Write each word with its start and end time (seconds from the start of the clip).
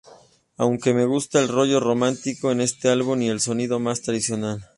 Aunque 0.57 0.95
me 0.95 1.05
gusta 1.05 1.39
el 1.39 1.47
rollo 1.47 1.79
romántico 1.79 2.51
en 2.51 2.59
este 2.59 2.89
álbum 2.89 3.21
y 3.21 3.29
el 3.29 3.39
sonido 3.39 3.79
más 3.79 4.01
tradicional. 4.01 4.65